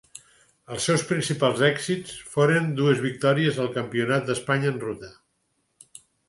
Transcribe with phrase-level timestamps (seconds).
[0.75, 5.13] Els seus principals èxits foren dues victòries al Campionat d'Espanya en ruta.